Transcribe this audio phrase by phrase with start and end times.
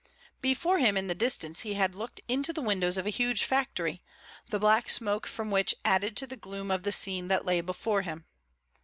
[0.41, 4.01] Before him in the distance he had looked into the windows of a huge factory,
[4.49, 8.01] the black smoke from which added to the gloom of the scene that lay before
[8.01, 8.25] him.